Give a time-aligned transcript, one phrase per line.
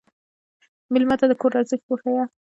[0.91, 2.23] مېلمه ته د کور ارزښت وښیه.